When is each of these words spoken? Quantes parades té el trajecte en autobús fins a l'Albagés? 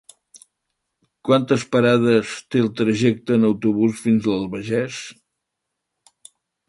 Quantes 1.27 1.65
parades 1.75 2.33
té 2.55 2.63
el 2.67 2.71
trajecte 2.81 3.37
en 3.41 3.45
autobús 3.51 4.01
fins 4.07 4.25
a 4.25 4.33
l'Albagés? 4.33 4.99